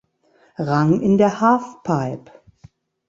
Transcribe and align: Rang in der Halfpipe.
Rang 0.57 0.99
in 1.03 1.19
der 1.19 1.41
Halfpipe. 1.41 2.31